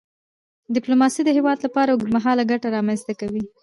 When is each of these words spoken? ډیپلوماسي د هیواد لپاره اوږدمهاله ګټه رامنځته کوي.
ډیپلوماسي 0.75 1.21
د 1.25 1.29
هیواد 1.37 1.57
لپاره 1.65 1.89
اوږدمهاله 1.91 2.43
ګټه 2.51 2.67
رامنځته 2.75 3.13
کوي. 3.19 3.43